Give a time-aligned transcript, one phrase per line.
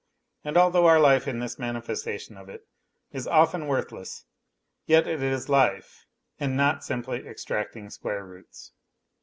[0.43, 2.65] And although our life, in this manifestation of it,
[3.11, 4.25] is often worthless,
[4.87, 6.07] yet it is life
[6.39, 8.71] and not simpty extracting square roots.